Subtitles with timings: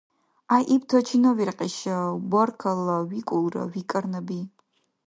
[0.49, 1.97] —ГӀяйибта чина виркьиша,
[2.31, 4.41] баркалла викӀулра,— викӀар Наби.